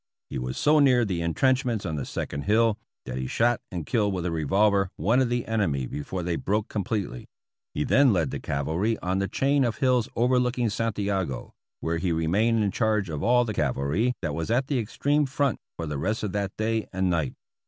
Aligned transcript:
He 0.31 0.39
was 0.39 0.57
so 0.57 0.79
near 0.79 1.05
the 1.05 1.21
intrenchments 1.21 1.85
on 1.85 1.95
the 1.95 2.05
second 2.07 2.45
hill, 2.45 2.79
that 3.05 3.19
he 3.19 3.27
shot 3.27 3.61
and 3.71 3.85
killed 3.85 4.15
with 4.15 4.25
a 4.25 4.31
revolver 4.31 4.89
one 4.95 5.21
of 5.21 5.29
the 5.29 5.45
enemy 5.45 5.85
before 5.85 6.23
they 6.23 6.37
broke 6.37 6.67
completely. 6.69 7.27
He 7.75 7.83
then 7.83 8.11
led 8.11 8.31
the 8.31 8.39
cavalry 8.39 8.97
on 9.03 9.19
the 9.19 9.27
chain 9.27 9.63
of 9.63 9.77
hills 9.77 10.09
Overlooking 10.15 10.71
Santiago, 10.71 11.53
where 11.81 11.99
he 11.99 12.11
remained 12.11 12.63
in 12.63 12.71
charge 12.71 13.11
of 13.11 13.21
all 13.21 13.45
the 13.45 13.53
cavalry 13.53 14.15
that 14.23 14.33
was 14.33 14.49
at 14.49 14.65
the 14.65 14.79
extreme 14.79 15.27
front 15.27 15.59
for 15.77 15.85
the 15.85 15.99
rest 15.99 16.23
of 16.23 16.31
that 16.31 16.57
day 16.57 16.87
and 16.91 17.11
night. 17.11 17.35